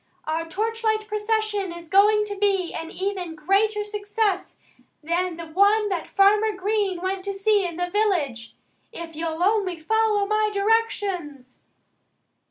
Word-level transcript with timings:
Our 0.25 0.47
torchlight 0.49 1.07
procession 1.07 1.71
is 1.71 1.87
going 1.87 2.25
to 2.25 2.35
be 2.35 2.73
an 2.73 2.89
even 2.89 3.35
greater 3.35 3.83
success 3.83 4.55
than 5.03 5.35
the 5.37 5.45
one 5.45 5.89
that 5.89 6.07
Farmer 6.07 6.57
Green 6.57 7.01
went 7.03 7.23
to 7.25 7.35
see 7.35 7.63
in 7.67 7.77
the 7.77 7.87
village 7.91 8.55
if 8.91 9.15
you'll 9.15 9.43
only 9.43 9.79
follow 9.79 10.25
my 10.25 10.49
directions." 10.51 11.67